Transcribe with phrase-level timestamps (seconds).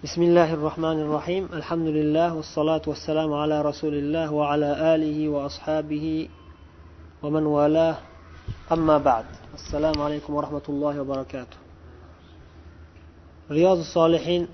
[0.00, 6.28] بسم الله الرحمن الرحيم الحمد لله والصلاة والسلام على رسول الله وعلى آله وأصحابه
[7.22, 7.96] ومن والاه
[8.72, 9.24] أما بعد
[9.54, 11.58] السلام عليكم ورحمة الله وبركاته
[13.50, 14.48] رياض الصالحين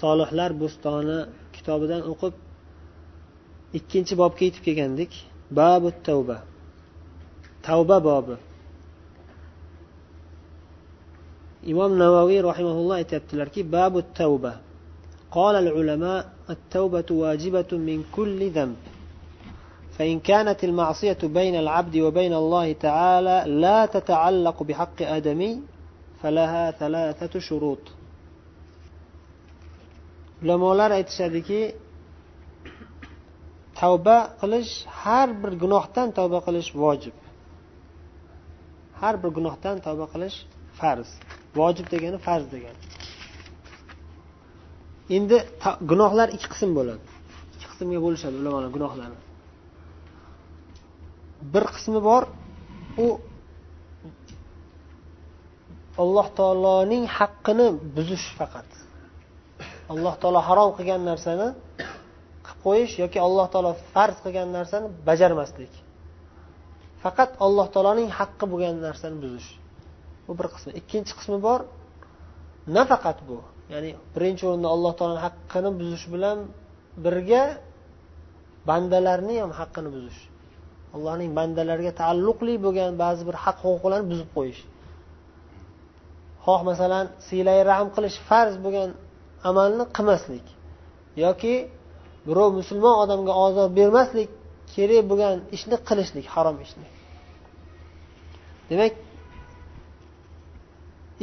[0.00, 2.34] solihlar bo'stoni kitobidan o'qib
[3.78, 5.12] ikkinchi bobga yetib kelgandik.
[5.50, 6.38] Babu tavba.
[7.66, 8.36] Tavba bobi.
[11.72, 14.67] Imom navoiy rahimaulloh aytyaptilarki babu tavba.
[15.30, 18.76] قال العلماء التوبة واجبة من كل ذنب.
[19.98, 25.60] فإن كانت المعصية بين العبد وبين الله تعالى لا تتعلق بحق آدمي
[26.22, 27.78] فلها ثلاثة شروط.
[30.42, 31.74] لما رأيت شديكي
[33.80, 37.12] توبة قلش حرب قنوحتان توبة قلش واجب
[39.00, 41.20] حرب قنوحتان توبة قلش فارس
[41.56, 42.72] واجب دقيقة فارس دقيقة
[45.16, 45.38] endi
[45.90, 47.04] gunohlar ikki qism bo'ladi.
[47.54, 49.20] Ikki qismga bo'lishadi ulamolar gunohlarni.
[51.52, 52.22] Bir qismi bor
[53.04, 53.06] u
[56.02, 58.68] alloh taoloning haqqini buzish faqat.
[59.92, 61.48] Alloh taolo harom qilgan narsani
[62.46, 65.72] qilib qo'yish yoki alloh taolo farz qilgan narsani bajarmaslik.
[67.02, 69.48] Faqat alloh taoloning haqqi bo'lgan narsani buzish.
[70.26, 71.60] Bu bir qismi ikkinchi qismi bor
[72.76, 73.38] nafaqat bu.
[73.72, 76.38] Ya'ni birinchi o'rinda alloh taoloni haqqini buzish bilan
[77.04, 77.44] birga
[78.68, 80.20] bandalarni ham haqqini buzish.
[80.96, 84.60] Allohning bandalariga taalluqli bo'lgan ba'zi bir haq huquqlarni buzib qo'yish.
[86.44, 88.90] Xoh masalan siylay rahm qilish farz bo'lgan
[89.50, 90.46] amalni qilmaslik
[91.24, 91.54] yoki
[92.26, 94.30] birov musulmon odamga ozor bermaslik
[94.74, 96.86] kerak bo'lgan ishni qilishlik harom ishni.
[98.70, 98.92] Demak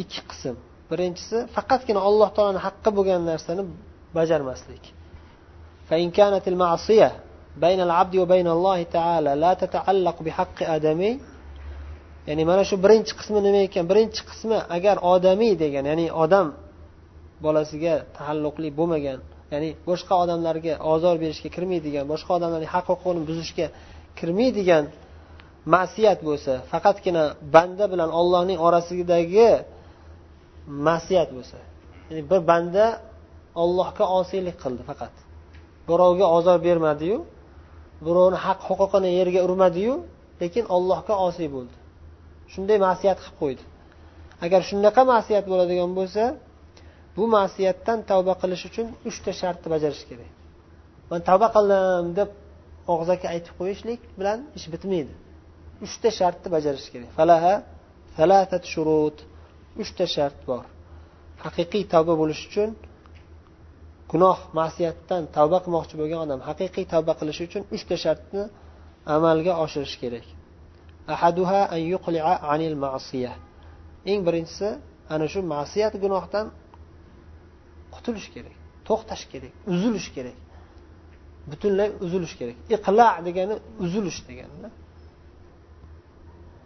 [0.01, 0.55] ikki qism.
[0.90, 3.62] birinchisi faqatgina alloh taoloni haqqi bo'lgan narsani
[4.16, 4.84] bajarmaslik
[7.64, 11.12] بين العبد وبين الله تعالى لا تتعلق بحق آدمي
[12.28, 16.46] ya'ni mana shu birinchi qismi nima ekan birinchi qismi agar odamiy degan ya'ni odam
[17.44, 19.18] bolasiga taalluqli bo'lmagan
[19.52, 23.66] ya'ni boshqa odamlarga ozor berishga kirmaydigan boshqa odamlarning haq huquqini buzishga
[24.18, 24.84] kirmaydigan
[25.74, 29.48] ma'siyat bo'lsa faqatgina banda bilan ollohning orasidagi
[30.87, 31.57] ma'siyat bo'lsa.
[32.09, 32.85] Ya'ni bir banda
[33.63, 35.13] ollohga osiylik qildi faqat.
[35.89, 37.17] Birovga ozor bermadiyu
[38.05, 39.93] birovni haq huquqini yerga urmadiyu
[40.41, 41.75] lekin ollohga osiy bo'ldi.
[42.53, 43.63] Shunday ma'siyat qilib qo'ydi.
[44.45, 46.23] Agar shunaqa ma'siyat bo'ladigan bo'lsa
[47.17, 50.31] bu ma'siyatdan tavba qilish uchun uchta shartni bajarish kerak.
[51.09, 52.29] Man tavba qildim deb
[52.93, 55.13] og'zaki aytib qo'yishlik bilan ish bitmaydi.
[55.85, 57.09] Uchta shartni bajarish kerak.
[57.17, 57.53] Falaha
[58.17, 59.17] salatat shurut.
[59.81, 60.63] Uchta shart bor.
[61.45, 62.69] Haqiqiy tavba bo'lish uchun
[64.11, 68.43] gunoh ma'siyatdan tavba qilmoqchi bo'lgan odam haqiqiy tavba qilish uchun uchta shartni
[69.15, 70.25] amalga oshirish kerak.
[71.13, 73.33] Ahaduha an yuqli'a anil ma'siya
[74.11, 74.67] eng birinchisi
[75.13, 76.45] ana shu ma'siyat gunohdan
[77.95, 78.55] qutulish kerak
[78.87, 80.37] to'xtash kerak uzilish kerak.
[81.51, 82.57] Butunlay uzilish kerak.
[82.75, 84.69] Iqla degani uzilish degani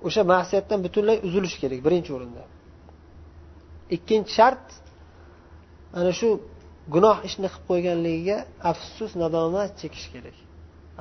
[0.07, 2.43] o'sha ma'siyatdan butunlay uzilish kerak birinchi o'rinda.
[3.95, 4.65] Ikkinchi shart
[5.97, 6.29] ana shu
[6.93, 8.37] gunoh ishni qilib qo'yganligiga
[8.71, 10.37] afsus nadomat chekish kerak.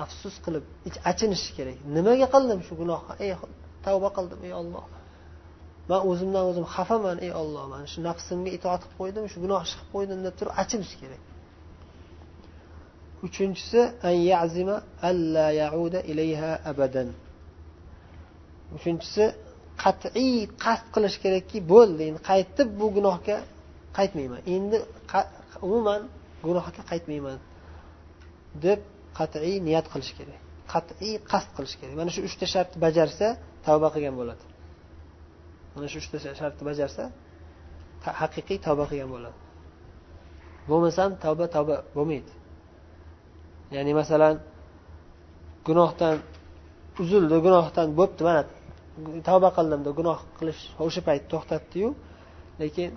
[0.04, 0.64] Afsus qilib
[1.10, 1.78] achinish kerak.
[1.96, 3.14] Nimaga qildim shu gunohni?
[3.24, 3.32] Ey
[3.84, 4.84] tavba qildim ey olloh
[5.90, 9.74] man o'zimdan o'zim xafaman ey olloh man shu nafsimga itoat qilib qo'ydim shu gunoh ish
[9.76, 11.22] qilib qo'ydim deb turib achinish kerak.
[13.26, 14.76] Uchinchisi an yazima
[15.10, 17.08] alla yauda ilayha abadan.
[18.76, 19.24] Uchinchisi
[19.82, 23.36] qat'iy qasd qilish kerakki bo'ldi endi qaytib bu gunohga
[23.98, 24.40] qaytmayman.
[24.54, 24.76] Endi
[25.66, 26.02] umuman
[26.46, 27.38] gunohga qaytmayman
[28.64, 28.80] deb
[29.18, 30.40] qat'iy niyat qilish kerak.
[30.72, 31.94] Qat'iy qasd qilish kerak.
[32.00, 33.26] Mana shu uchta shartni bajarsa
[33.66, 34.44] tavba qilgan bo'ladi.
[35.74, 37.02] Mana shu uchta shartni bajarsa
[38.20, 39.38] haqiqiy tavba qilgan bo'ladi.
[40.70, 42.32] Bo'lmasam tavba tavba bo'lmaydi.
[43.74, 44.34] Ya'ni masalan
[45.68, 46.16] gunohdan
[47.02, 48.42] uzildi gunohdan bo'pti mana
[49.28, 51.88] tavba qildim deb gunoh qilish o'sha payt to'xtatdiyu
[52.62, 52.90] lekin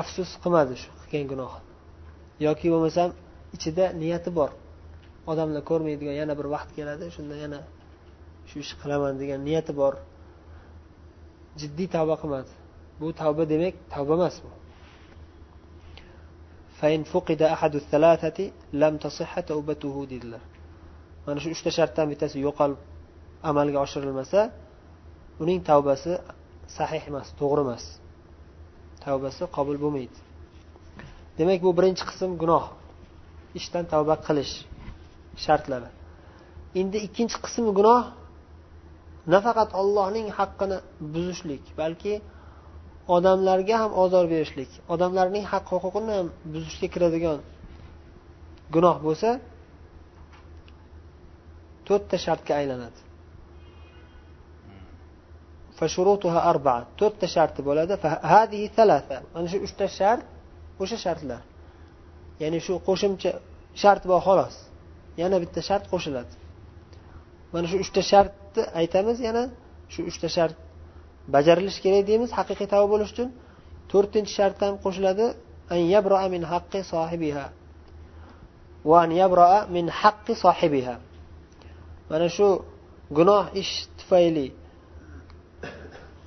[0.00, 1.52] afsus qilmadi shu qilgan gunoh.
[2.46, 3.10] Yoki bo'lmasam
[3.56, 4.50] ichida niyati bor.
[5.30, 7.60] Odamlar ko'rmaydigan yana bir vaqt keladi shunda yana
[8.48, 9.94] shu ishni qilaman degan niyati bor.
[11.60, 12.52] Jiddiy tavba qilmadi.
[13.00, 14.50] Bu tavba demak tavba emas bu.
[20.12, 20.42] Dedilar.
[21.26, 22.80] Mana shu uchta shartdan bittasi yo'qolib
[23.48, 24.40] amalga oshirilmasa
[25.42, 26.12] uning tavbasi
[26.76, 27.84] sahih emas to'g'ri emas.
[29.04, 30.18] Tavbasi qabul bo'lmaydi.
[31.38, 32.64] Demak bu birinchi qism gunoh.
[33.58, 34.54] Ishdan tavba qilish
[35.44, 35.88] shartlari.
[36.80, 38.02] Endi ikkinchi qism gunoh
[39.34, 40.78] nafaqat ollohning haqqini
[41.14, 42.14] buzishlik balki
[43.16, 47.38] odamlarga ham ozor berishlik odamlarning haq huquqini ham buzishga kiradigan
[48.74, 49.28] gunoh bo'lsa
[51.86, 52.98] to'rtta shartga aylanadi.
[57.00, 57.94] To'rtta sharti bo'ladi
[59.34, 60.22] mana shu uchta shart
[60.82, 61.40] o'sha shartlar
[62.42, 63.32] ya'ni shu qo'shimcha
[63.82, 64.54] shart bor xolos
[65.20, 66.32] yana bitta shart qo'shiladi
[67.52, 69.42] mana shu uchta shartni aytamiz yana
[69.92, 70.54] shu uchta shart
[71.34, 73.28] bajarilishi kerak deymiz haqiqiy tavba bo'lish uchun
[73.92, 75.26] to'rtinchi shart ham qo'shiladi
[76.34, 77.46] min haqqi sohibiha
[78.90, 79.10] va an
[79.76, 80.96] min haqqi sohibiha
[82.10, 82.48] mana shu
[83.16, 84.46] gunoh ish tufayli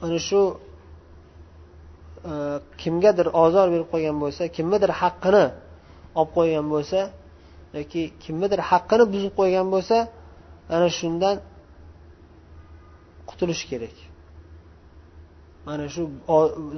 [0.01, 0.41] mana shu
[2.31, 2.33] e,
[2.81, 5.45] kimgadir ozor berib qo'ygan bo'lsa kimnidir haqqini
[6.19, 6.99] olib qo'ygan bo'lsa
[7.77, 9.97] yoki kimnidir haqqini buzib qo'ygan bo'lsa
[10.75, 11.35] ana shundan
[13.29, 13.95] qutulish kerak.
[15.67, 16.01] Mana shu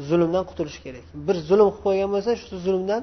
[0.10, 1.06] zulmdan qutulish kerak.
[1.28, 3.02] Bir zulm qilib qo'ygan bo'lsa shu zulmdan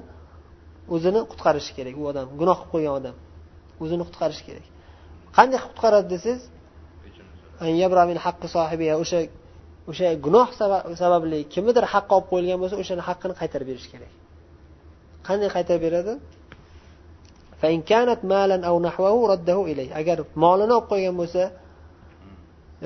[0.94, 3.16] o'zini qutqarishi kerak u odam gunoh qilib qo'ygan odam.
[3.82, 4.66] O'zini qutqarishi kerak.
[5.36, 6.42] Qanday qilib qutqaradi desangiz?
[9.02, 9.18] O'sha
[9.90, 10.48] o'sha gunoh
[11.02, 14.12] sababli kimnidir haqqi olib qo'yilgan bo'lsa o'shani haqqini qaytarib berish kerak.
[15.26, 16.12] Qanday qaytarib beradi?
[20.00, 21.42] Agar molini olib qo'ygan bo'lsa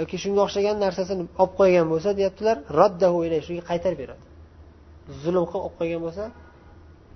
[0.00, 4.22] yoki shunga o'xshagan narsasini olib qo'ygan bo'lsa deyaptilar raddahu ilay shunga qaytarib beradi.
[5.22, 6.24] Zulm qilib olib qo'ygan bo'lsa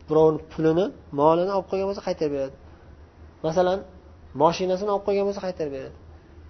[0.08, 0.87] birovni pulini
[1.20, 2.56] molini olib qo'ygan bo'lsa qaytarib beradi.
[3.46, 3.79] Masalan
[4.43, 5.96] moshinasini olib qo'ygan bo'lsa qaytarib beradi.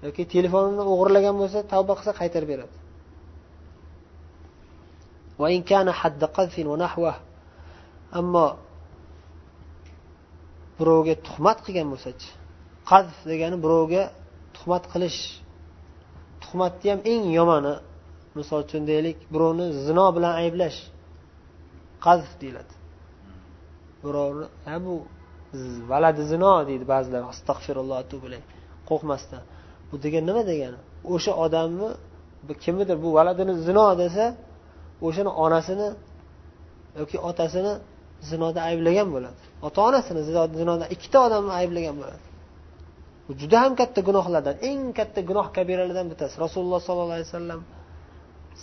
[0.07, 2.75] Yoki telefonini o'g'irlagan bo'lsa tavba qilsa qaytarib beradi.
[8.21, 8.47] Ammo
[10.79, 12.29] birovga tuhmat qilgan bo'lsachi
[12.91, 14.03] qazf degani birovga
[14.57, 15.21] tuhmat qilish
[16.43, 17.75] tuhmatni ham eng yomoni
[18.39, 20.79] misol uchun deylik birovni zino bilan ayblash
[22.07, 22.75] qazf deyiladi
[24.05, 24.47] birovni
[24.87, 24.95] bu
[25.93, 27.99] valadi zino deydi ba'zilar astag'firulloh
[28.89, 29.43] qo'rqmasdan
[29.89, 30.79] bu degani nima degani
[31.15, 31.89] o'sha odamni
[32.65, 34.25] kimnidir bu valadini zino desa
[35.07, 35.89] o'shani onasini
[37.01, 37.73] yoki otasini
[38.31, 39.41] zinoda ayblagan bo'ladi.
[39.67, 40.21] Ota onasini
[40.61, 42.23] zinoda ikkita odamni ayblagan bo'ladi.
[43.27, 46.35] Bu juda ham katta gunohlardan eng katta gunoh kabiralardan bittasi.
[46.45, 47.61] Rasululloh sollallohu alayhi vasallam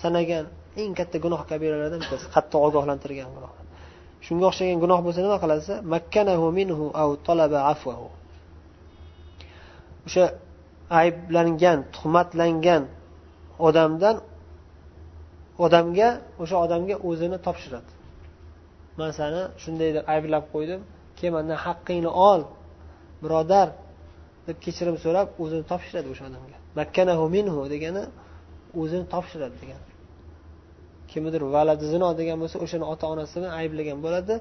[0.01, 0.45] sanagan
[0.81, 2.25] eng katta gunoh kabiralardan bittasi.
[2.35, 3.53] Qattiq ogohlantirgan gunoh.
[4.25, 5.73] Shunga o'xshagan gunoh bo'lsa nima qiladi?
[5.93, 8.07] Makkanahu minhu aw talaba afwahu.
[10.07, 10.25] O'sha
[11.01, 12.83] ayblangan tuhmatlangan
[13.67, 14.15] odamdan
[15.65, 16.09] odamga
[16.41, 17.91] o'sha odamga o'zini topshiradi.
[18.99, 20.79] Man sani shunday deb ayblab qo'ydim
[21.17, 22.41] kel mandan haqqingni ol
[23.23, 23.67] birodar
[24.47, 26.57] deb kechirim so'rab o'zini topshiradi o'sha odamga.
[26.79, 28.03] Makkanahu minhu degani
[28.81, 29.89] o'zini topshiradi degani
[31.11, 34.35] kimnidir valadi zino degan bo'lsa o'shani ota onasini ayblagan bo'ladi.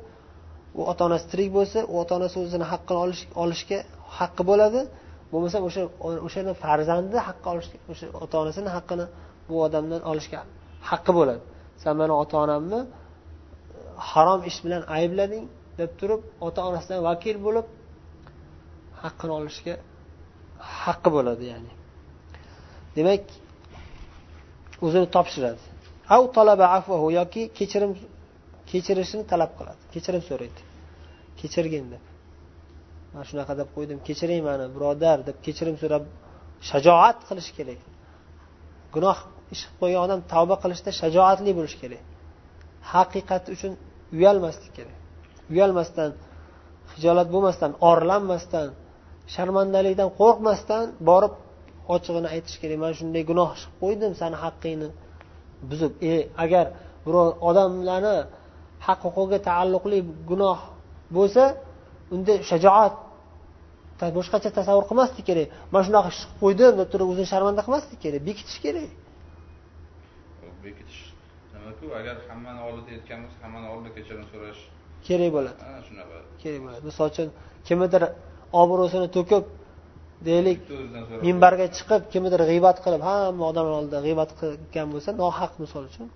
[0.79, 3.79] U ota onasi tirik bo'lsa u ota onasi o'zini haqqini olish olishga
[4.19, 4.81] haqqi bo'ladi.
[5.32, 5.82] Bo'lmasam o'sha
[6.26, 9.05] o'shani farzandi haqqi olishga o'sha ota onasini haqqini
[9.49, 10.41] bu odamdan olishga
[10.91, 11.43] haqqi bo'ladi.
[11.83, 12.89] San mani ota onamni e,
[14.11, 15.44] harom ish bilan ayblading
[15.79, 17.67] deb turib ota onasidan vakil bo'lib
[19.03, 19.75] haqqini olishga
[20.85, 21.73] haqqi bo'ladi ya'ni.
[22.97, 23.23] Demak
[24.87, 25.63] o'zini topshiradi.
[26.15, 27.93] Av talaba afvahu yoki kechirim
[28.70, 29.82] kechirishini talab qiladi.
[29.94, 30.63] Kechirim so'raydi.
[31.41, 32.05] Kechirgin deb.
[33.15, 36.05] Man shunaqa deb qo'ydim kechiring mani birodar deb kechirim so'rab
[36.70, 37.81] shajoat qilish kerak.
[38.94, 39.19] Gunoh
[39.55, 42.02] ish qilib qo'ygan odam tavba qilishda shajoatli bo'lishi kerak.
[42.93, 43.72] Haqiqat uchun
[44.17, 44.96] uyalmaslik kerak.
[45.52, 46.10] Uyalmasdan
[46.94, 48.69] hijolat bo'lmasdan orlanmasdan
[49.34, 51.34] sharmandalikdan qo'rqmasdan borib
[51.94, 52.78] ochig'ini aytish kerak.
[52.84, 54.88] Man shunday gunoh qilib qo'ydim sani haqqingni
[55.70, 55.93] buzib.
[56.10, 56.14] E
[56.44, 56.67] agar
[57.06, 58.17] birov odamlarni
[58.86, 59.98] haq huquqiga taalluqli
[60.31, 60.58] gunoh
[61.17, 61.43] bo'lsa
[62.14, 62.94] unda shajoat
[64.19, 65.46] boshqacha tasavvur qilmaslik kerak.
[65.74, 68.20] Man shunaqa ish qilib qo'ydim deb turib o'zini sharmanda qilmaslik kerak.
[68.28, 68.90] Bekitish kerak.
[70.69, 71.01] Bekitish
[71.55, 74.60] nimaku agar hammani oldida aytgan bo'lsa hammani oldida kechirim so'rash.
[75.06, 75.60] Kerak bo'ladi.
[75.89, 76.17] Shunaqa.
[76.43, 76.82] Kerak bo'ladi.
[76.89, 77.29] Misol uchun
[77.69, 78.03] kimnidir
[78.63, 79.44] obro'sini to'kib
[80.29, 80.60] deylik
[81.27, 86.08] minbarga chiqib kimnidir g'iybat qilib hamma odamlar oldida g'iybat qilgan bo'lsa nohaq misol uchun.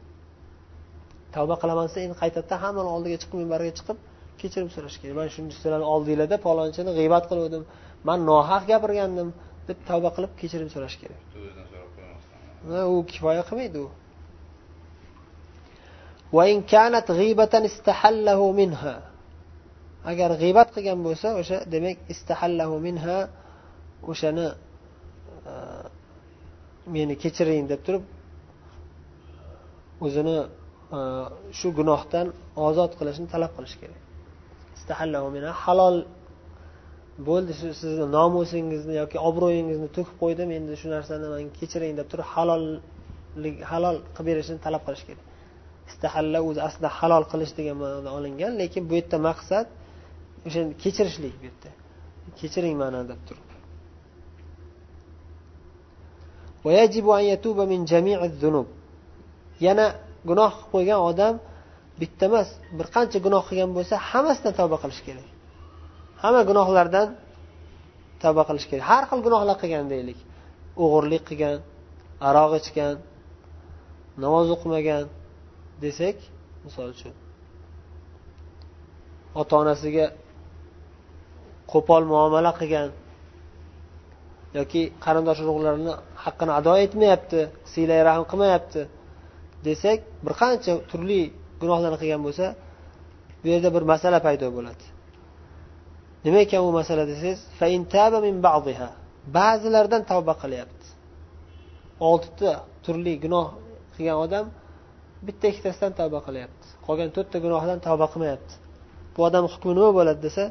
[1.34, 3.98] Tavba qilaman desa endi qaytadan hammani oldiga chiqib minbarga chiqib
[4.40, 5.14] kechirim so'rash kerak.
[5.20, 7.62] Man shunday sizlarni oldinglarda palonchini g'iybat qiluvdim
[8.08, 9.28] man nohaq gapirgandim
[9.68, 11.20] deb tavba qilib kechirim so'rash kerak.
[12.94, 13.88] U kifoya qilmaydi u
[20.10, 23.18] agar g'iybat qilgan bo'lsa o'sha demak istahallahu minha
[24.10, 24.46] o'shani
[26.94, 28.04] meni kechiring deb turib
[30.06, 30.38] o'zini
[31.58, 32.26] shu gunohdan
[32.68, 34.00] ozod qilishni talab qilish kerak
[34.78, 35.96] istahallahu minha halol
[37.28, 42.28] bo'ldi shu sizni nomusingizni yoki obro'yingizni to'kib qo'ydim endi shu narsani man kechiring deb turib
[42.34, 45.24] halollik halol qilib berishini talab qilish kerak
[45.90, 49.66] istahalla o'zi aslida halol qilish degan ma'noda olingan lekin bu yerda maqsad
[50.46, 51.70] o'sha kechirishlik bu yerda.
[52.40, 53.48] Kechiring ma'noda turib.
[59.66, 59.86] Yana
[60.28, 61.34] gunoh qilib qo'ygan odam
[62.00, 62.48] bitta emas
[62.78, 65.28] bir qancha gunoh qilgan bo'lsa hammasidan tavba qilish kerak.
[66.22, 67.08] Hamma gunohlardan
[68.22, 68.84] tavba qilish kerak.
[68.90, 70.18] Har xil gunohlar qilgan deylik.
[70.82, 71.56] O'g'irlik qilgan
[72.28, 72.94] aroq ichgan
[74.24, 75.04] namoz o'qimagan
[75.84, 76.16] desak
[76.64, 77.14] misol uchun
[79.40, 80.06] ota onasiga
[81.72, 82.88] qo'pol muomala qilgan
[84.58, 85.92] yoki qarindosh urug'larini
[86.24, 87.40] haqqini ado etmayapti
[87.72, 88.80] siylay rahm qilmayapti
[89.68, 91.20] desak bir qancha turli
[91.62, 92.46] gunohlarni qilgan bo'lsa
[93.42, 94.84] bu yerda bir masala paydo bo'ladi.
[96.24, 97.40] Nima ekan u masala desangiz
[99.36, 100.86] ba'zilardan tavba qilyapti.
[102.08, 102.50] Oltita
[102.84, 103.46] turli gunoh
[103.94, 104.46] qilgan odam
[105.26, 106.66] bitta ikkitasidan tavba qilyapti.
[106.86, 108.54] Qolgan to'rtta gunohdan tavba qilmayapti.
[109.14, 110.44] Bu odam hukmi nima bo'ladi desa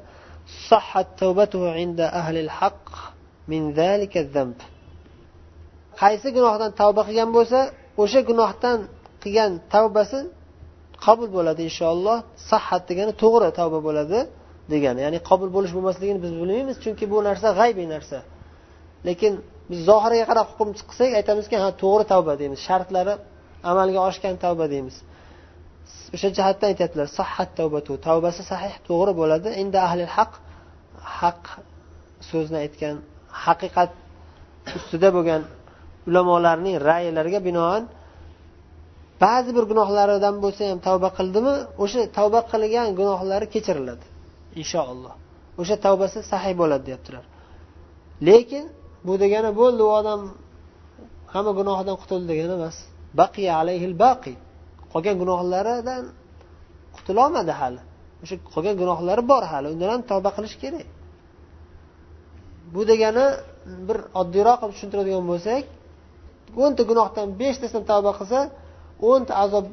[6.02, 7.60] qaysi gunohdan tavba qilgan bo'lsa
[8.04, 8.78] o'sha gunohdan
[9.24, 10.20] qilgan tavbasi
[11.06, 12.18] qabul bo'ladi inshaalloh.
[12.50, 14.20] Sahhat degani to'g'ri tavba bo'ladi
[14.74, 15.00] degani.
[15.06, 18.18] Ya'ni qabul bo'lish bo'lmasligini biz bilmaymiz chunki bu narsa g'aybiy narsa.
[19.08, 19.34] Lekin
[19.70, 22.60] biz zohiriga qarab hukm chiqsak aytamizki ha to'g'ri tavba deymiz.
[22.68, 23.14] Shartlari
[23.70, 24.98] amalga oshgan tavba deymiz.
[26.16, 27.92] O'sha jihatdan aytyaptilar sahhat tavbatu.
[28.08, 29.50] Tavbasi sahih to'g'ri bo'ladi.
[29.62, 30.32] Inda ahli haq
[31.20, 31.42] haq
[32.30, 32.96] so'zni aytgan
[33.46, 33.92] haqiqat
[34.78, 35.42] ustida bo'lgan
[36.10, 37.84] ulamolarning ra'ylariga binoan
[39.24, 41.54] ba'zi bir gunohlaridan bo'lsa ham tavba qildimi
[41.84, 44.06] o'sha tavba qilgan gunohlari kechiriladi.
[44.62, 45.14] Inshaalloh
[45.62, 47.24] o'sha tavbasi sahiy bo'ladi deyaptilar.
[48.28, 48.66] Lekin
[49.06, 50.22] bu degani bo'ldi u odam
[51.34, 52.78] hamma gunohidan qutuldi degani emas.
[53.20, 54.34] Baqiya alayhil baqi.
[54.92, 56.04] Qolgan gunohlaridan
[56.96, 57.82] qutulolmadi hali.
[58.24, 59.68] O'sha qolgan gunohlari bor hali.
[59.74, 60.88] Undan ham tavba qilish kerak.
[62.74, 63.26] Bu degani
[63.88, 65.64] bir oddiyroq qilib tushuntiradigan bo'lsak
[66.64, 68.40] o'nta gunohdan beshtasidan tavba qilsa
[69.10, 69.66] o'nta azob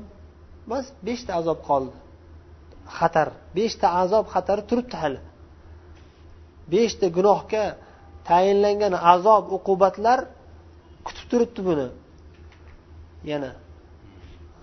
[0.66, 1.96] emas beshta azob qoldi.
[2.98, 3.28] Xatar.
[3.56, 5.20] Beshta azob xatari turibdi hali.
[6.72, 7.64] Beshta gunohga
[8.28, 10.18] tayinlangan azob uqubatlar
[11.06, 11.86] kutib turibdi buni.
[13.31, 13.51] yana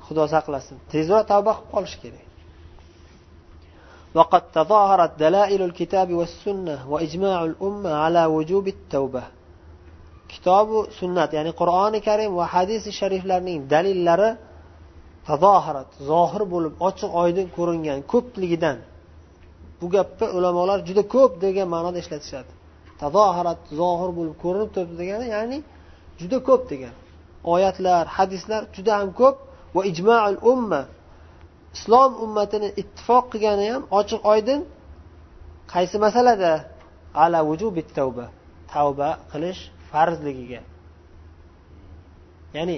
[0.07, 2.27] xudo saqlasin tezroq tavba qilib qolish kerak
[4.19, 9.25] وقد تظاهرت دلائل الكتاب والسنة وإجماع الأمة على وجوب التوبة
[10.31, 14.31] kitobu sunnat ya'ni qur'oni karim va hadisi shariflarning dalillari
[15.29, 18.79] tazohirat zohir bo'lib ochiq oydin ko'ringan ko'pligidan
[19.81, 22.53] bu gapni ulamolar juda ko'p degan ma'noda ishlatishadi
[23.03, 25.59] tazohirat zohir bo'lib ko'rinib turibdi degani ya'ni
[26.21, 26.99] juda ko'p degani
[27.54, 29.36] Oyatlar hadislar juda ham ko'p
[29.76, 30.82] va ijmaul umma
[31.76, 34.60] islom ummatini ittifoq qilgani ham ochiq oydin
[35.74, 36.54] qaysi masalada?
[37.24, 38.26] Ala vujubi tavba
[38.74, 40.62] tavba qilish farzligiga.
[42.58, 42.78] Ya'ni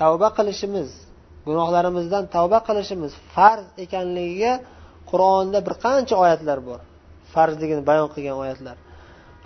[0.00, 0.90] tavba qilishimiz
[1.48, 4.52] gunohlarimizdan tavba qilishimiz farz ekanligiga
[5.10, 6.80] qur'onda bir qancha oyatlar bor.
[7.32, 8.76] Farzligini bayon qilgan oyatlar.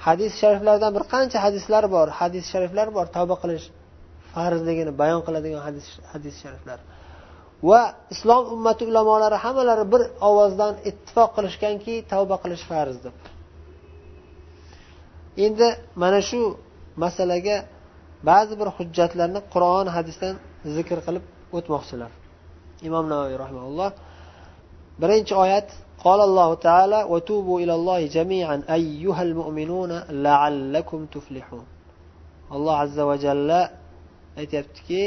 [0.07, 3.67] Hadis shariflardan bir qancha hadislar bor hadis shariflar bor tavba qilish
[4.35, 6.79] farzligini bayon qiladigan hadis hadis shariflar.
[7.69, 7.81] Va
[8.15, 13.15] islom ummati ulamolari hammalari bir ovozdan ittifoq qilishganki tavba qilish farz deb
[15.47, 15.69] endi
[16.03, 16.41] mana shu
[17.05, 17.57] masalaga
[18.31, 20.35] ba'zi bir hujjatlarni qur'on hadisdan
[20.77, 21.25] zikr qilib
[21.57, 22.11] o'tmoqchilar.
[22.89, 23.91] Imom navoiy rahmaulloh
[25.03, 25.69] birinchi oyat
[26.06, 31.66] قال الله تعالى وتوبوا إلى الله جميعا أيها المؤمنون لعلكم تفلحون
[32.52, 33.62] alloh azza va jalla
[34.40, 35.04] aytyaptiki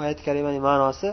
[0.00, 1.08] oyat karimaning ma'nosi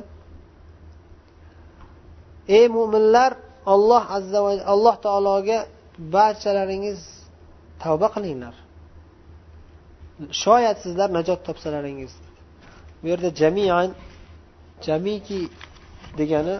[2.57, 3.31] ey mo'minlar
[3.73, 5.57] olloh azza va alloh taologa
[6.15, 7.01] barchalaringiz
[7.83, 8.55] tavba qilinglar
[10.43, 12.13] shoyat sizlar najot topsalaringiz
[13.01, 13.89] bu yerda jamian
[14.87, 15.41] jamiki
[16.19, 16.55] degani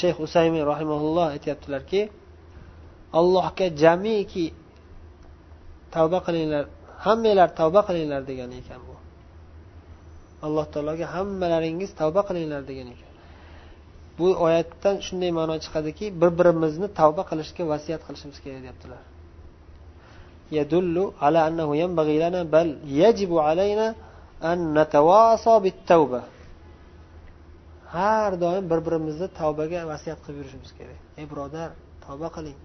[0.00, 2.00] shayx usaymin rahimaulloh aytyaptilarki
[3.18, 4.46] allohga jamiki
[5.94, 6.64] tavba qilinglar
[7.04, 8.94] hammanglar tavba qilinglar degan ekan bu
[10.46, 13.10] alloh taologa hammalaringiz tavba qilinglar degan ekan
[14.18, 19.02] bu oyatdan shunday ma'no chiqadiki bir birimizni tavba qilishga vasiyat qilishimiz kerak deyaptilar
[20.58, 22.68] يدل على أنه ينبغي لنا بل
[23.02, 23.94] يجب علينا
[24.50, 26.22] أن نتواصى بالتوبة
[27.95, 30.99] har doim bir birimizni tavbaga vasiyat qilib yurishimiz kerak.
[31.19, 31.69] Ey birodar
[32.05, 32.57] tavba qiling.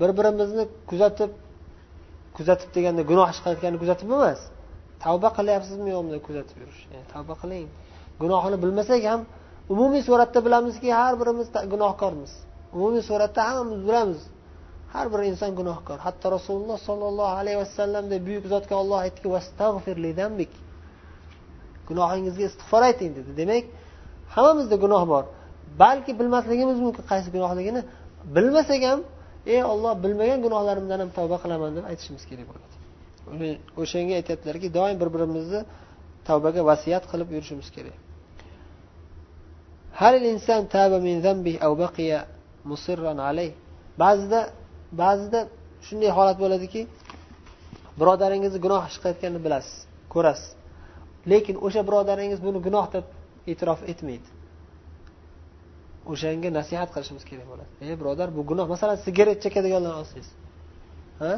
[0.00, 1.30] Bir birimizni kuzatib
[2.36, 4.40] kuzatib deganda gunoh ish qilayotganini kuzatib emas.
[5.04, 6.80] Tavba qilyapsizmi yo'qmi deb kuzatib yurish?
[7.12, 7.66] Tavba qiling.
[8.22, 9.20] Gunohini bilmasak ham
[9.72, 12.32] umumiy suratda bilamizki har birimiz gunohkormiz.
[12.76, 14.22] Umumiy suratda hammamiz bilamiz.
[14.92, 15.98] Har bir inson gunohkor.
[16.06, 19.28] Hatto rasululloh sollallohu alayhi vasallamdek buyuk zotga olloh aytdiki
[21.88, 23.30] gunohingizga istig'for ayting dedi.
[23.40, 23.64] Demak
[24.34, 25.24] hammamizda gunoh bor.
[25.82, 27.80] Balki bilmasligimiz mumkin qaysi gunohligini.
[28.36, 29.00] Bilmasak ham
[29.54, 32.74] ey olloh bilmagan gunohlarimdan ham tavba qilaman deb aytishimiz kerak bo'ladi.
[33.82, 35.60] O'shanga aytyaptilarki doim bir birimizni
[36.28, 37.96] tavbaga vasiyat qilib yurishimiz kerak.
[44.02, 44.40] Ba'zida
[45.02, 45.40] ba'zida
[45.86, 46.80] shunday holat bo'ladiki
[48.00, 49.76] birodaringizni gunoh ish qilayotganini bilasiz
[50.14, 50.57] ko'rasiz.
[51.30, 53.04] Lekin o'sha birodaringiz buni gunoh deb
[53.50, 54.28] e'tirof etmaydi.
[56.12, 57.70] O'shanga nasihat qilishimiz kerak bo'ladi.
[57.84, 60.28] Ey birodar bu gunoh masalan sigaret chekadiganlarni olsangiz.
[61.22, 61.32] Ha?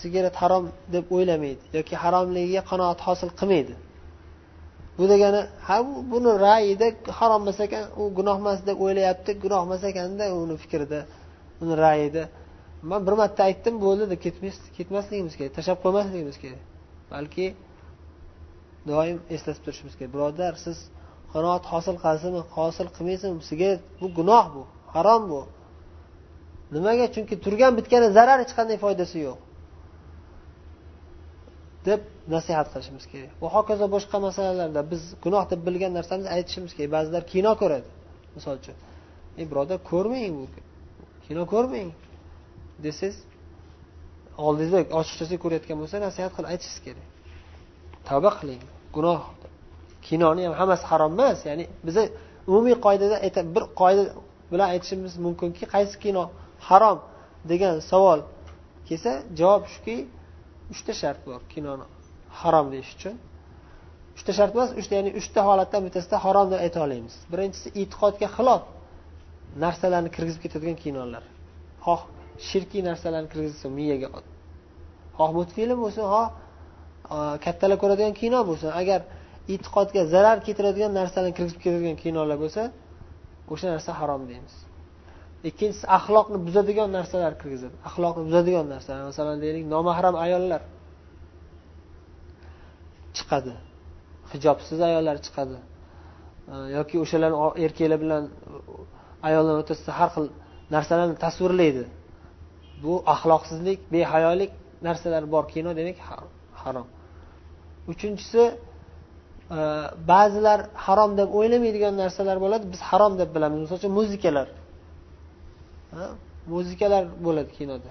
[0.00, 0.64] Sigaret harom
[0.94, 3.74] deb o'ylamaydi yoki haromligiga qanoat hosil qilmaydi.
[4.98, 5.76] Bu degani ha
[6.12, 6.86] buni ra'yida
[7.18, 11.00] harom emas ekan u gunoh emas deb o'ylayapti gunoh emas ekanda uni fikrida
[11.62, 12.22] uni ra'yida.
[12.90, 14.20] Man bir marta aytdim bo'ldi deb
[14.76, 16.62] ketmasligimiz kerak tashlab qo'ymasligimiz kerak.
[17.12, 17.46] Balki
[18.92, 20.10] doim eslatib turishimiz kerak.
[20.16, 20.78] Birodar siz
[21.32, 23.42] qanoat hosil qilasizmi hosil qilmaysizmi?
[23.50, 24.62] Sigaret bu gunoh bu
[24.94, 25.40] harom bu.
[26.74, 27.06] Nimaga?
[27.14, 29.38] Chunki turgan bitgani zarar hech qanday foydasi yo'q.
[31.88, 32.00] Deb
[32.34, 33.32] nasihat qilishimiz kerak.
[33.42, 36.90] Va hokazo boshqa masalalarda biz gunoh deb bilgan narsamizni aytishimiz kerak.
[36.96, 37.88] Ba'zilar kino ko'radi
[38.36, 38.76] misol uchun.
[39.38, 40.44] Ey birodar ko'rmang bu
[41.26, 41.88] kino ko'rmang.
[42.84, 43.16] Desangiz
[44.46, 47.06] oldingizda ochiqchasiga ko'rayotgan bo'lsa nasihat qilib aytishingiz kerak.
[48.08, 48.62] Tavba qiling.
[48.96, 49.22] Gunoh.
[50.06, 52.02] Kinoni ham hammasi harom emas ya'ni biza
[52.50, 53.16] umumiy qoidada
[53.54, 54.02] bir qoida
[54.52, 56.22] bilan aytishimiz mumkinki qaysi kino
[56.68, 56.98] harom
[57.50, 58.20] degan savol
[58.88, 59.96] kelsa javob shuki
[60.72, 61.84] uchta shart bor kinoni
[62.40, 63.14] harom deyish uchun.
[64.16, 68.62] Uchta shart emas uchta ya'ni uchta holatdan bittasida harom deb ayta olamiz birinchisi e'tiqodga xilof
[69.64, 71.24] narsalarni kirgizib ketadigan kinolar.
[71.84, 72.00] Xoh
[72.48, 74.08] shirkiy narsalarni kirgizsin miyaga
[75.18, 76.26] xoh multfilm bo'lsin xoh
[77.44, 79.00] kattalar ko'radigan kino bo'lsin agar
[79.52, 82.62] e'tiqodga zarar keltiradigan narsalarni kirgizib keladigan kinolar bo'lsa
[83.52, 84.54] o'sha narsa harom deymiz.
[85.48, 87.76] Ikkinchisi axloqni buzadigan narsalar kirgizadi.
[87.88, 90.62] Axloqni buzadigan narsalar masalan deylik nomahram ayollar
[93.16, 93.52] chiqadi.
[94.32, 95.56] Hijobsiz ayollar chiqadi.
[96.76, 97.32] Yoki o'shalar
[97.64, 98.22] erkaklar bilan
[99.28, 100.26] ayollar o'rtasida har xil
[100.74, 101.84] narsalarni tasvirlaydi.
[102.84, 104.50] Bu axloqsizlik behayolik
[104.86, 105.98] narsalar bor kino demak
[106.62, 106.86] harom.
[107.92, 108.42] Uchinchisi
[109.56, 109.58] e,
[110.10, 113.58] ba'zilar harom deb o'ylamaydigan narsalar bo'ladi biz harom deb bilamiz.
[113.64, 114.48] Misol uchun muzikalar
[116.54, 117.90] muzikalar bo'ladi kinoda.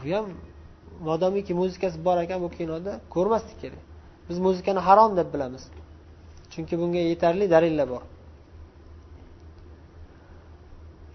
[0.00, 0.26] Bu ham
[1.08, 3.82] modomiki muzikasi bor ekan bu kinoda ko'rmaslik kerak.
[4.28, 5.64] Biz muzikani harom deb bilamiz.
[6.52, 8.02] Chunki bunga yetarli dalillar bor.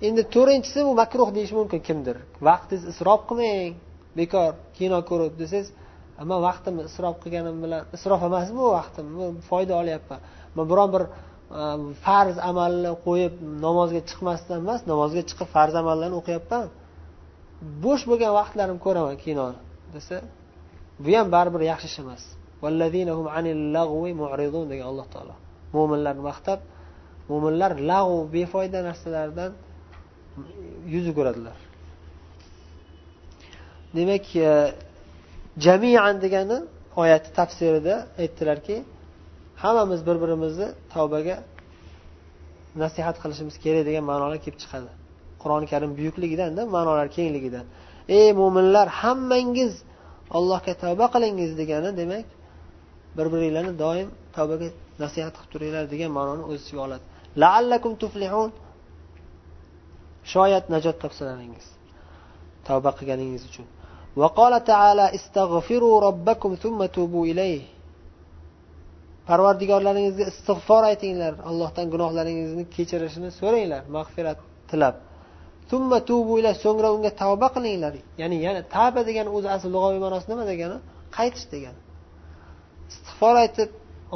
[0.08, 2.18] Endi to'rtinchisi bu makruh deyish mumkin kimdir?
[2.48, 3.74] Vaqtingizni isrof qilmang
[4.20, 5.68] bekor kino ko'rib desangiz
[6.32, 9.06] man vaqtimni isrof qilganim bilan isrof emas bu vaqtim?
[9.50, 10.20] Foyda olyapman.
[10.56, 11.10] Man biron bir e,
[12.06, 13.34] farz amalni qo'yib
[13.66, 16.66] namozga chiqmasdan emas namozga chiqib farz amallarni o'qiyapman.
[17.84, 19.60] Bo'sh bo'lgan vaqtlarimni ko'raman kinoni
[19.96, 20.16] desa
[21.06, 22.24] bu ham baribir yaxshi ish emas.
[24.72, 25.36] Degan alloh taolo.
[25.76, 26.60] Mo'minlarni maqtab
[27.30, 29.52] mo'minlar lag'u befoyda narsalardan
[30.94, 31.58] yuz o'giradilar
[33.98, 34.50] demak e,
[35.66, 36.58] jamian degani
[37.02, 38.76] oyatni tafsirida aytdilarki
[39.64, 41.36] hammamiz bir birimizni tavbaga
[42.84, 44.90] nasihat qilishimiz kerak degan ma'nolar kelib chiqadi.
[45.42, 47.66] Qur'oni karim buyukligidanda ma'nolar kengligidan
[48.18, 49.74] ey mo'minlar hammangiz
[50.38, 52.26] allohga tavba qilingiz degani demak
[53.18, 54.68] bir biringlarni doim tavbaga
[55.04, 57.04] nasihat qilib turinglar degan ma'noni o'z ichiga oladi.
[57.44, 58.50] Laallakum tuflihun.
[60.34, 61.68] Shoyat najot topsalaringiz
[62.68, 63.66] tavba qilganingiz uchun.
[64.21, 67.63] وقال تعالى استغفروا ربكم ثم توبوا إليه
[69.29, 74.39] parvardigorlaringizga istig'for aytinglar allohdan gunohlaringizni kechirishini so'ranglar mag'firat
[74.71, 74.95] tilab
[75.71, 80.45] tumma tubu so'ngra unga tavba qilinglar ya'ni yana tavba degani o'zi asli lug'aviy ma'nosi nima
[80.53, 80.77] degani
[81.17, 81.81] qaytish degani
[82.93, 83.69] istig'for aytib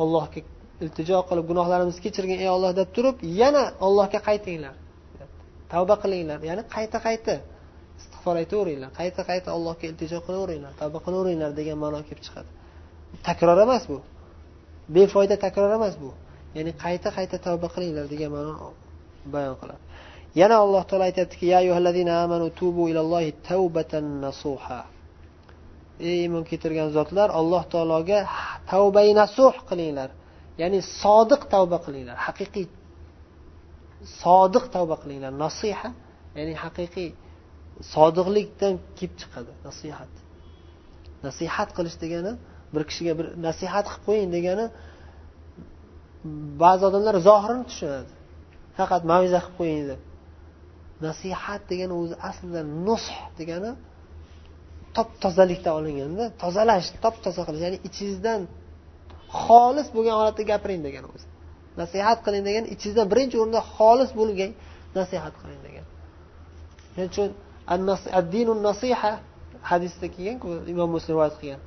[0.02, 0.40] allohga
[0.84, 4.74] iltijo qilib gunohlarimizni kechirgin ey olloh deb turib yana allohga qaytinglar
[5.72, 7.34] tavba qilinglar ya'ni qayta qayta
[8.27, 12.49] istig'for aytaveringlar qayta qayta allohga iltijo qilaveringlar tavba qilaveringlar degan ma'no kelib chiqadi.
[13.27, 13.97] Takror emas bu.
[14.95, 16.09] Befoyda takror emas bu.
[16.55, 18.53] Ya'ni qayta qayta tavba qilinglar degan ma'no
[19.33, 19.81] bayon qiladi.
[20.41, 21.59] Yana alloh taolo aytyaptiki ya
[22.23, 23.31] amanu tubu ilallohi
[24.25, 24.81] nasuha.
[25.99, 28.19] Ey iymon keltirgan zotlar alloh taologa
[28.71, 30.09] tavbai nasuh qilinglar.
[30.61, 32.17] Ya'ni sodiq tavba qilinglar.
[32.25, 32.67] Haqiqiy
[34.21, 35.31] sodiq tavba qilinglar.
[35.45, 35.89] Nasiha
[36.37, 37.09] ya'ni haqiqiy
[37.93, 39.51] sodiqlikdan kelib chiqadi.
[39.67, 40.13] Nasihat.
[41.27, 42.33] Nasihat qilish degani
[42.73, 44.65] bir kishiga bir nasihat qilib qo'ying degani
[46.63, 48.11] ba'zi odamlar zohirini tushunadi.
[48.77, 50.01] Faqat maviza qilib qo'ying deb.
[51.07, 53.09] Nasihat degani o'zi aslida nush
[53.39, 53.71] degani
[54.95, 58.41] top tozalikdan olinganda tozalash top toza qilish ya'ni ichingizdan
[59.43, 61.27] xolis bo'lgan holatda gapiring degani o'zi.
[61.81, 64.51] Nasihat qiling degani ichingizdan birinchi o'rinda xolis bo'lgan
[64.99, 65.85] nasihat qiling degan
[66.93, 67.29] shuning uchun
[68.19, 69.11] addinu nasiha
[69.69, 71.61] hadisda kelganku imom muslim rivoyat qilgan.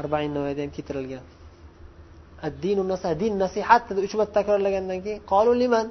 [0.00, 1.24] Arbain navoiyda ham keltirilgan.
[2.48, 5.86] Addinu nasiha din nasihat dedi uch marta takrorlagandan keyin qolu liman?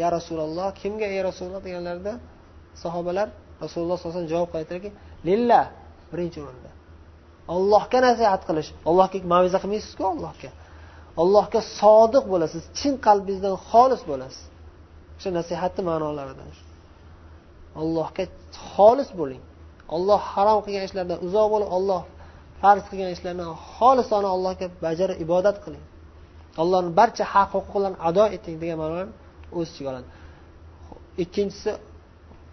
[0.00, 0.68] Ya rasululloh.
[0.80, 1.62] Kimga ey rasululloh?
[1.66, 2.12] deganlarida
[2.82, 3.28] sahobalar
[3.64, 4.88] rasululloh sallallohu alayhi vasallam javob qaytarki
[5.28, 5.64] lillah.
[6.12, 6.70] Birinchi o'rinda.
[7.54, 8.68] Ollohga nasihat qilish.
[8.90, 10.50] Allohga maviza qilmaysizku allohga.
[11.22, 14.42] Allohga sodiq bo'lasiz chin qalbingizdan xolis bo'lasiz.
[15.16, 16.48] O'sha nasihatni ma'nolaridan.
[17.80, 18.24] Allohga
[18.72, 19.42] xolis bo'ling.
[19.96, 22.02] Olloh harom qilgan ishlardan uzoq bo'lib olloh
[22.60, 25.84] farz qilgan ishlarni xolisona allohga bajarib ibodat qiling.
[26.62, 29.12] Allohni barcha haq huquqlarini ado eting degan ma'noni
[29.58, 30.08] o'z ichiga oladi.
[31.22, 31.72] Ikkinchisi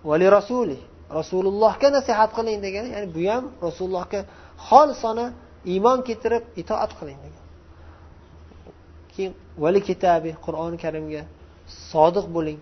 [0.09, 0.77] vali rasuli
[1.19, 4.19] rasulullohga nasihat qiling degani ya'ni bu ham rasulullohga
[4.67, 5.25] xolisona
[5.73, 7.43] iymon keltirib itoat qiling degan.
[9.11, 9.31] Keyin
[9.63, 11.21] vali kitabi qur'oni karimga
[11.91, 12.59] sodiq bo'ling.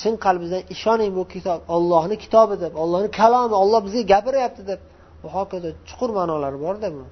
[0.00, 1.60] Chin qalbingizdan ishoning bu kitob.
[1.76, 4.80] Ollohni kitobi deb ollohni kalomi olloh bizga gapiryapti deb.
[5.22, 7.04] Va hokazo chuqur ma'nolari borda bu.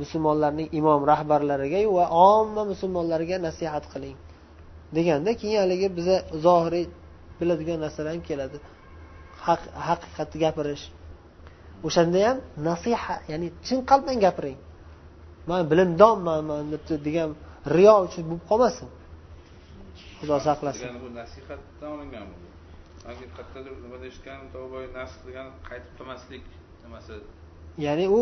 [0.00, 4.16] Musulmonlarning imom rahbarlariga va omma musulmonlarga nasihat qiling.
[4.96, 6.86] Deganda keyin haligi biza zohiriy
[7.38, 8.58] biladigan narsalar ham keladi.
[9.88, 10.84] Haqiqatni gapirish.
[11.86, 14.58] O'shanda ham nasiha ya'ni chin qalbdan gapiring.
[15.48, 16.64] Man bilimdonman
[17.06, 17.30] degan
[17.76, 18.88] riyo uchun bo'lib qolmasin.
[20.18, 20.86] Xudo saqlasin.
[21.04, 22.48] Bu nasihatdan olingan bu
[23.08, 24.40] qayerdadir nimada eshitgan
[24.98, 26.44] nasih degani qaytib qilmaslik
[26.84, 27.14] nimasi?
[27.86, 28.20] Ya'ni u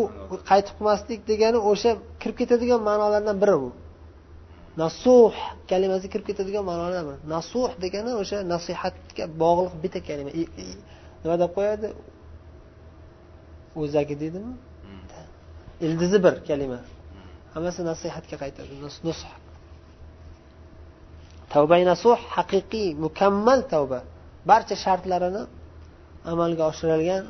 [0.50, 3.70] qaytib qilmaslik degani o'sha kirib ketadigan ma'nolardan biri bu.
[4.82, 5.34] Nasuh
[5.70, 7.18] kalimasi kirib ketadigan ma'nolardan biri.
[7.34, 10.30] Nasuh degani o'sha nasihatga bog'liq bitta kalima.
[11.22, 11.88] Nima deb qo'yadi?
[13.82, 14.52] O'zagi deydimi?
[14.84, 15.86] Hmm.
[15.86, 16.78] ildizi bir kalima
[17.56, 18.72] hammasi nasihatga qaytadi.
[18.84, 19.22] Nush
[21.52, 24.00] tavba nasuh haqiqiy mukammal tavba.
[24.50, 25.42] Barcha shartlarini
[26.32, 27.22] amalga oshirilgan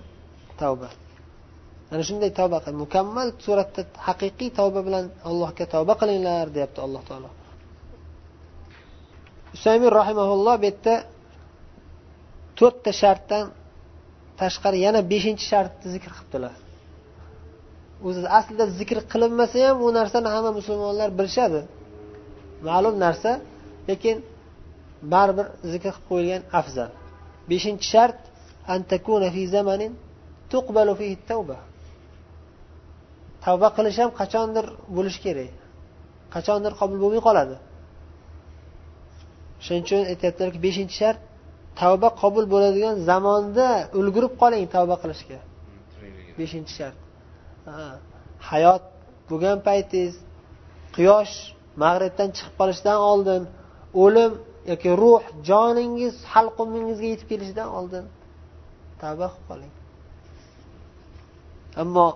[0.60, 0.88] tavba.
[1.92, 2.74] Ana shunday tavba qil.
[2.84, 7.30] Mukammal suratda haqiqiy tavba bilan allohga tavba qilinglar deyapti alloh taolo.
[9.56, 10.94] Usaymin rahimaulloh bu yerda
[12.58, 13.44] to'rtta shartdan
[14.40, 16.56] tashqari yana beshinchi shartni zikr qilibdilar.
[18.06, 21.60] O'zi aslida zikr qilinmasa ham u narsani hamma musulmonlar bilishadi.
[22.68, 23.30] Ma'lum narsa
[23.90, 24.16] lekin
[25.12, 26.90] baribir zikr qilib qo'yilgan afzal.
[27.50, 28.18] Beshinchi shart
[33.44, 35.52] tavba qilish ham qachondir bo'lishi kerak.
[36.34, 37.56] Qachondir qabul bo'lmay qoladi.
[39.64, 41.18] Shuning uchun aytyaptilarki beshinchi shart
[41.80, 43.68] tavba qabul bo'ladigan zamonda
[44.00, 45.38] ulgurib qoling tavba qilishga.
[46.40, 46.96] Beshinchi shart
[48.50, 48.82] hayot
[49.30, 50.14] bo'lgan paytingiz.
[50.96, 51.34] Quyosh
[51.82, 53.42] mag'ribdan chiqib qolishidan oldin
[54.04, 54.32] o'lim
[54.70, 58.04] yoki ruh joningiz halqumingizga yetib kelishidan oldin
[59.02, 59.72] tavba qilib qoling.
[61.82, 62.08] Ammo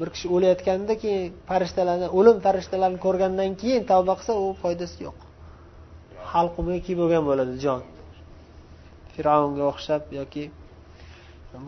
[0.00, 5.18] bir kishi o'layotganda keyin farishtalarni o'lim farishtalarini ko'rgandan keyin tavba qilsa u foydasi yo'q.
[6.32, 7.82] Halqumiga kiyib bo'lgan bo'ladi jon.
[9.14, 10.44] Fir'avnga o'xshab yoki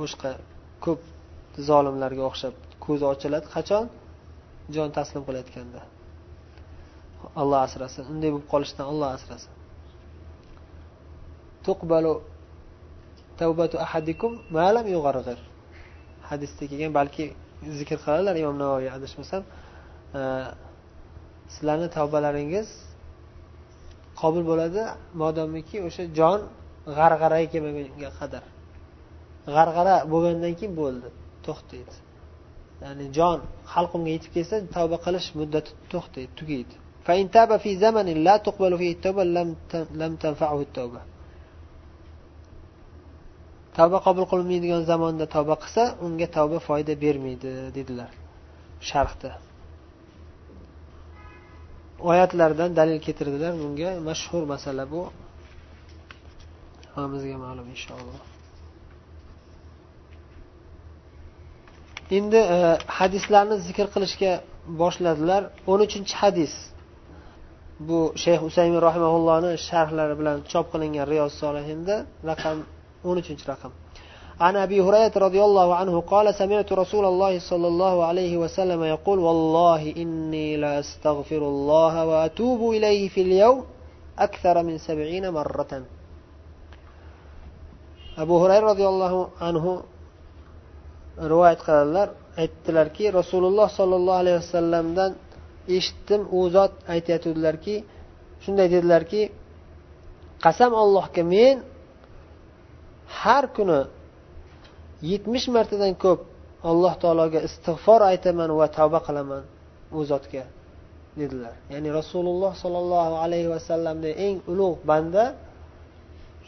[0.00, 0.30] boshqa
[0.84, 1.00] ko'p
[1.68, 2.54] zolimlarga o'xshab
[2.84, 3.46] ko'zi ochiladi.
[3.54, 3.84] Qachon?
[4.74, 5.80] Jon taslim qilayotganda.
[7.40, 8.02] Alloh asrasin.
[8.12, 9.52] Unday bo'lib qolishdan alloh asrasin.
[11.66, 12.12] Tuqbalu
[13.40, 15.38] tavbatu ahadikum malam yug'arg'ir.
[16.30, 17.24] Hadisda kelgan balki
[17.78, 19.42] zikr qiladilar imom navoiy adashmasam
[20.18, 20.20] e,
[21.54, 22.68] sizlarni tavbalaringiz
[24.20, 24.82] qabul bo'ladi
[25.22, 26.40] modomiki o'sha jon
[26.96, 28.44] g'arg'araga kelmagunga qadar.
[29.54, 31.08] G'arg'ara bo'lgandan keyin bo'ldi.
[31.46, 31.94] To'xtaydi.
[32.83, 33.39] ya'ni jon
[33.73, 36.75] halqumga yetib kelsa tavba qilish muddati to'xtaydi tugaydi
[37.07, 39.49] فإن تاب في زمن لا تقبل فيه التوبة لم
[40.01, 41.01] لم تنفعه التوبة
[43.77, 48.11] tavba qabul qilinmaydigan zamonda tavba qilsa unga tavba foyda bermaydi dedilar
[48.89, 49.31] sharhda
[52.09, 55.01] oyatlardan dalil keltirdilar bunga mashhur masala bu
[56.95, 58.30] hammamizga ma'lum inshaalloh
[62.17, 62.57] endi e,
[62.97, 64.31] hadislarni zikr qilishga
[64.81, 66.53] boshladilar o'n uchinchi hadis
[67.87, 71.95] bu shayx usaymin rahimaullohni sharhlari bilan chop qilingan riyoz solihinda
[72.29, 72.57] raqam
[73.09, 73.73] o'n uchinchi raqam
[74.45, 79.19] عن أبي هريرة رضي الله عنه قال سمعت رسول الله صلى الله عليه وسلم يقول
[79.19, 83.65] والله إني لأستغفر الله وأتوب إليه في اليوم
[84.19, 85.83] أكثر من سبعين مرة
[88.17, 89.83] أبو هريرة رضي الله عنه
[91.30, 92.08] rivoyat qiladilar.
[92.42, 95.12] Aytdilarki rasululloh sollallohu alayhi vasallamdan
[95.76, 97.74] eshitdim u zot aytayotgandilarki
[98.44, 99.22] shunday dedilarki
[100.44, 101.56] qasam ollohga men
[103.20, 103.80] har kuni
[105.10, 106.20] yetmish martadan ko'p
[106.70, 109.42] alloh taologa istig'for aytaman va tavba qilaman
[109.96, 110.44] u zotga
[111.20, 111.54] dedilar.
[111.72, 115.24] Ya'ni rasululloh sollallohu alayhi vasallamda eng ulug' banda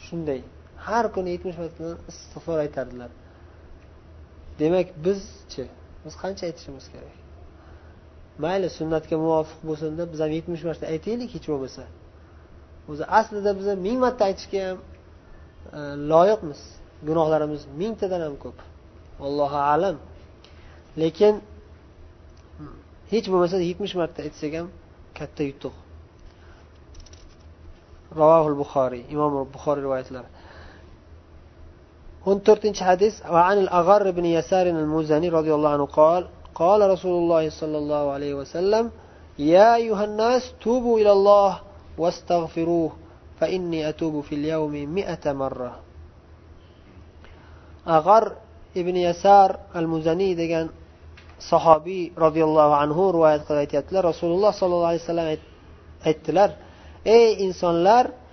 [0.04, 0.40] shunday.
[0.86, 3.10] Har kuni yetmish martadan istig'for aytardilar.
[4.58, 5.64] Demak bizchi
[6.04, 7.16] biz qancha aytishimiz kerak?
[8.44, 11.84] Mayli sunnatga muvofiq bo'lsin deb biz ham yetmish marta aytaylik hech bo'lmasa.
[12.90, 14.78] O'zi aslida biz ming marta aytishga ham
[15.78, 15.80] e,
[16.12, 16.60] loyiqmiz.
[17.08, 18.58] Gunohlarimiz mingtadan ham ko'p.
[19.26, 19.96] Allohu alam.
[21.02, 21.34] Lekin
[22.58, 22.76] hmm,
[23.12, 24.68] hech bo'lmasa yetmish marta aytsak ham
[25.18, 25.74] katta yutuq.
[28.20, 30.28] Ravohul buxoriy imom buxoriy rivoyatlari.
[32.26, 37.78] o'n to'rtinchi hadis ibn بن يسار muzani رضي الله عنه قال قال رسول الله صلى
[37.78, 38.90] الله عليه وسلم
[39.38, 41.60] يا أيها الناس توبوا إلى الله
[41.98, 42.92] واستغفروه
[43.40, 45.72] فإني أتوب في اليوم مئة مرة.
[47.88, 48.32] أغر
[48.76, 50.68] ابن يسار المزني دقان
[51.40, 55.38] صحابي رضي الله عنه رواية قضيت رسول الله صلى الله عليه وسلم
[56.06, 56.50] اتلر
[57.06, 58.23] اي إنسان insonlar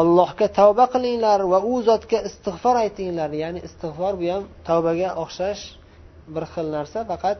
[0.00, 3.30] allohga tavba qilinglar va u zotga istig'for aytinglar.
[3.42, 5.62] Ya'ni istig'for bu ham tavbaga o'xshash
[6.34, 6.98] bir xil narsa.
[7.10, 7.38] Faqat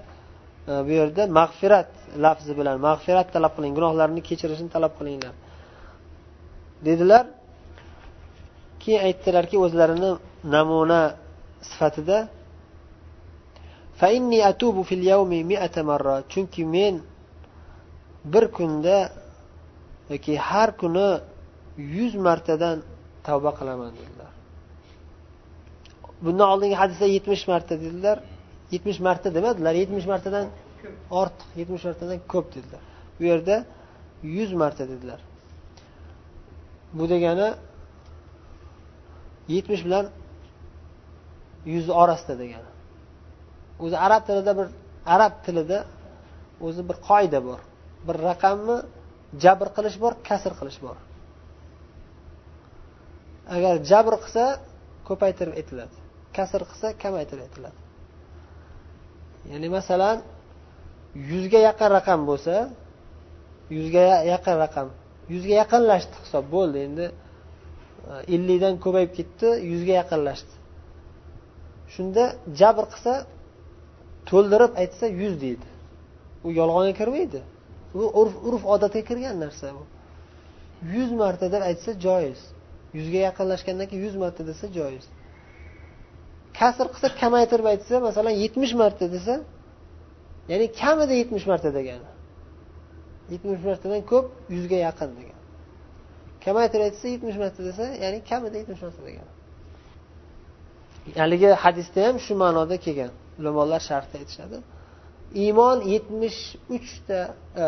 [0.70, 1.90] e, bu yerda mag'firat
[2.24, 5.34] lafzi bilan mag'firat talab qiling gunohlarni kechirishni talab qilinglar.
[6.86, 7.24] Dedilar
[8.82, 10.10] keyin aytdilarki o'zlarini
[10.54, 11.02] namuna
[11.70, 12.18] sifatida
[16.32, 16.94] chunki men
[18.32, 18.96] bir kunda
[20.10, 21.08] yoki har kuni
[21.76, 22.82] yuz martadan
[23.26, 24.32] tavba qilaman dedilar.
[26.24, 28.18] Bundan oldingi hadisda yetmish marta dedilar.
[28.70, 30.46] Yetmish marta demadilar yetmish martadan
[31.20, 32.82] ortiq yetmish martadan ko'p dedilar.
[33.18, 33.64] Bu yerda
[34.22, 35.20] yuz marta dedilar.
[36.92, 37.48] Bu degani
[39.48, 40.06] yetmish bilan
[41.74, 42.70] yuz orasida degani.
[43.85, 44.66] O'zi arab tilida bir
[45.14, 45.78] arab tilida
[46.66, 47.61] o'zi bir qoida bor.
[48.06, 48.76] Bir raqamni
[49.44, 50.96] jabr qilish bor kasr qilish bor.
[53.57, 54.44] Agar jabr qilsa
[55.09, 55.96] ko'paytirib aytiladi
[56.37, 57.78] kasr qilsa kamaytirib aytiladi
[59.50, 60.16] ya'ni masalan
[61.31, 62.55] yuzga yaqin raqam bo'lsa
[63.76, 64.88] yuzga yaqin raqam
[65.31, 66.78] yuzga yaqinlashdi hisob bo'ldi.
[66.87, 67.07] Endi
[68.11, 70.55] e, ellikdan ko'payib ketdi yuzga yaqinlashdi.
[71.94, 72.24] Shunda
[72.61, 73.14] jabr qilsa
[74.31, 75.68] to'ldirib aytsa yuz deydi.
[76.46, 77.40] U yolg'onga kirmaydi.
[77.94, 79.85] Bu urf urf odatga kirgan narsa bu.
[80.94, 82.40] Yuz marta deb aytsa joiz.
[82.98, 85.05] Yuzga yaqinlashgandan keyin yuz marta desa joiz.
[86.59, 89.35] Kasr qilsa kamaytirib aytsa masalan yetmish marta desa
[90.50, 92.09] ya'ni kamida yetmish marta degani.
[93.33, 95.38] Yetmish martadan ko'p yuzga yaqin degan
[96.44, 99.33] kamaytirib aytsa yetmish marta desa ya'ni kamida yetmish marta degani.
[101.22, 103.12] Haligi hadisda ham shu ma'noda kelgan.
[103.40, 104.59] Ulamolar sharhda aytishadi.
[105.44, 106.40] Iymon yetmish
[106.76, 107.18] uchta
[107.62, 107.64] e,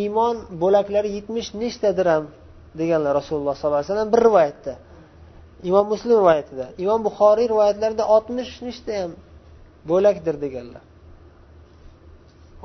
[0.00, 2.24] iymon bo'laklari yetmish nechtadir ham
[2.80, 4.74] deganlar rasululloh sollallohu alayhi vasallam bir rivoyatda.
[5.68, 6.66] Imom muslim rivoyatida.
[6.84, 9.12] Imom buxoriy rivoyatlarida oltmish nechta ham
[9.90, 10.82] bo'lakdir deganlar.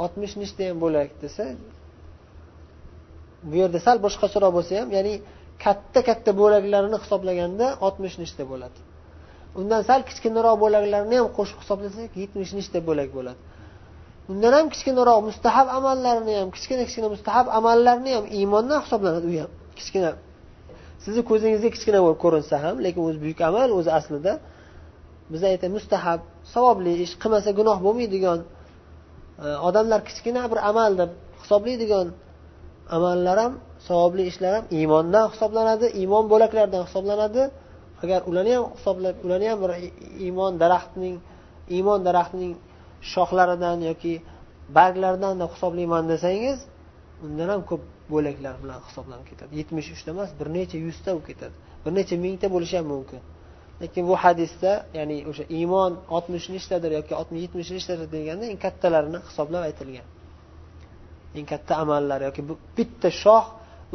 [0.04, 1.46] Oltmish nechta ham bo'lak desa
[3.50, 5.14] bu yerda sal boshqacharoq bo'lsa ham ya'ni
[5.64, 8.80] katta katta bo'laklarini hisoblaganda oltmish nechta bo'ladi
[9.60, 13.42] undan sal kichkinaroq bo'laklarni ham qo'shib hisoblasak yetmish nechta bo'lak bo'ladi.
[14.32, 19.52] Undan ham kichkinaroq mustahab amallarni ham kichkina kichkina mustahab amallarni ham iymondan hisoblanadi u ham.
[19.80, 20.12] Kichkina
[21.04, 24.34] sizni ko'zingizga kichkina bo'lib ko'rinsa ham lekin o'zi buyuk amal o'zi aslida
[25.34, 26.20] biz aytamiz mustahab
[26.54, 28.40] savobli ish qilmasa gunoh bo'lmaydigan
[29.44, 31.12] e, odamlar kichkina bir amal deb
[31.42, 32.08] hisoblaydigan
[32.96, 33.54] amallar ham
[33.88, 37.44] savobli ishlar ham iymondan hisoblanadi iymon bo'laklaridan hisoblanadi.
[38.04, 39.72] Agar ularni ham hisoblab ularni ham bir
[40.26, 41.16] iymon daraxtining
[41.76, 42.54] iymon daraxtining
[43.14, 44.14] shoxlaridan yoki
[44.78, 46.58] barglaridan deb hisoblayman desangiz
[47.26, 47.82] undan ham ko'p
[48.14, 49.52] bo'laklar bilan hisoblanib ketadi.
[49.60, 51.56] Yetmish uchta emas bir necha yuzta bo'lib ketadi.
[51.84, 53.22] Bir necha mingta bo'lishi ham mumkin.
[53.82, 57.14] Lekin bu hadisda ya'ni o'sha iymon oltmish nechtadir yoki
[57.44, 60.08] yetmish nechtadir deganda eng kattalarini hisoblab aytilgan.
[61.40, 62.42] Eng katta amallar yoki
[62.78, 63.46] bitta shox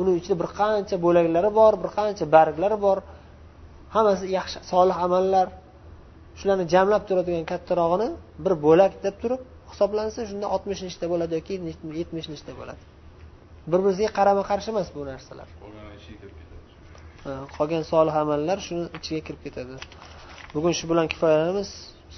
[0.01, 2.99] uni ichida bir qancha bo'laklari bor bir qancha barglari bor.
[3.95, 5.47] Hammasi yaxshi solih amallar.
[6.39, 8.09] Shularni jamlab turadigan kattarog'ini
[8.45, 11.55] bir bo'lak deb turib hisoblansa shunda oltmish nechta bo'ladi yoki
[12.01, 12.83] yetmish nechta bo'ladi.
[13.71, 15.49] bir biriga qarama qarshi emas bu narsalar.
[17.57, 19.75] Qolgan solih amallar shuni ichiga kirib ketadi.
[20.55, 21.71] Bugun shu bilan kifoyalanamiz.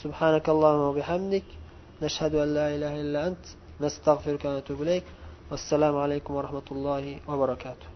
[0.03, 1.47] Subhanakallohu bihamdik.
[2.05, 3.43] Nashhadu an la ilaha illa ant.
[3.85, 5.05] Nastag'firuka va natubu ilayk.
[5.51, 7.92] Vassalomu alaykum va rahmatullohi va barakatuh.